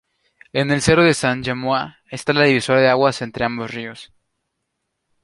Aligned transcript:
En 0.51 0.71
el 0.73 0.81
cerro 0.81 1.03
de 1.03 1.13
Sant 1.13 1.43
Jaume 1.45 1.95
está 2.09 2.33
la 2.33 2.45
divisoria 2.45 2.81
de 2.81 2.89
aguas 2.89 3.21
entre 3.21 3.45
ambos 3.45 3.69
ríos. 3.69 4.11